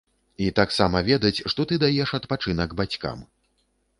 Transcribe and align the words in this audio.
І 0.45 0.45
таксама 0.59 1.01
ведаць, 1.09 1.43
што 1.53 1.67
ты 1.71 1.77
даеш 1.85 2.15
адпачынак 2.19 2.69
бацькам. 2.83 3.23